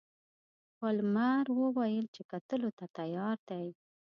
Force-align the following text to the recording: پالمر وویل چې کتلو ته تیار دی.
پالمر 0.77 1.45
وویل 1.59 2.05
چې 2.15 2.21
کتلو 2.31 2.69
ته 2.77 2.85
تیار 2.97 3.37
دی. 3.49 3.67